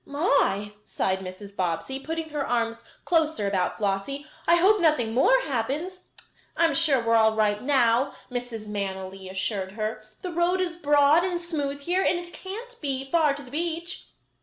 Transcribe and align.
"My!" 0.03 0.73
sighed 0.83 1.19
Mrs. 1.19 1.55
Bobbsey, 1.55 1.99
putting 1.99 2.29
her 2.29 2.43
arms 2.43 2.83
closer 3.05 3.45
about 3.45 3.77
Flossie, 3.77 4.25
"I 4.47 4.55
hope 4.55 4.81
nothing 4.81 5.13
more 5.13 5.39
happens." 5.41 6.05
"I 6.57 6.65
am 6.65 6.73
sure 6.73 6.99
we 7.03 7.09
are 7.09 7.15
all 7.15 7.35
right 7.35 7.61
now," 7.61 8.11
Mrs. 8.31 8.65
Manily 8.65 9.29
assured 9.29 9.73
her. 9.73 10.01
"The 10.23 10.33
road 10.33 10.59
is 10.59 10.75
broad 10.75 11.23
and 11.23 11.39
smooth 11.39 11.81
here, 11.81 12.01
and 12.01 12.17
it 12.17 12.33
can't 12.33 12.81
be 12.81 13.11
far 13.11 13.35
to 13.35 13.43
the 13.43 13.51
beach." 13.51 14.07